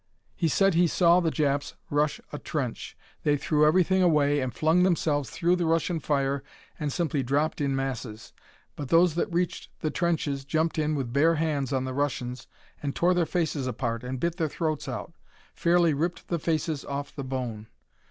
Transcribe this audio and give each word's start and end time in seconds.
He 0.35 0.47
said 0.47 0.73
he 0.73 0.87
saw 0.87 1.19
the 1.19 1.29
Japs 1.29 1.75
rush 1.91 2.19
a 2.33 2.39
trench. 2.39 2.97
They 3.21 3.37
threw 3.37 3.67
everything 3.67 4.01
away 4.01 4.39
and 4.39 4.51
flung 4.51 4.81
themselves 4.81 5.29
through 5.29 5.57
the 5.57 5.67
Russian 5.67 5.99
fire 5.99 6.41
and 6.79 6.91
simply 6.91 7.21
dropped 7.21 7.61
in 7.61 7.75
masses. 7.75 8.33
But 8.75 8.89
those 8.89 9.13
that 9.13 9.31
reached 9.31 9.69
the 9.81 9.91
trenches 9.91 10.43
jumped 10.43 10.79
in 10.79 10.95
with 10.95 11.13
bare 11.13 11.35
hands 11.35 11.71
on 11.71 11.83
the 11.85 11.93
Russians 11.93 12.47
and 12.81 12.95
tore 12.95 13.13
their 13.13 13.27
faces 13.27 13.67
apart 13.67 14.03
and 14.03 14.19
bit 14.19 14.37
their 14.37 14.49
throats 14.49 14.87
out 14.87 15.13
fairly 15.53 15.93
ripped 15.93 16.29
the 16.29 16.39
faces 16.39 16.83
off 16.83 17.15
the 17.15 17.23
bone. 17.23 17.67